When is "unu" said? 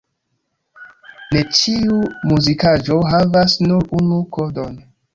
4.03-4.23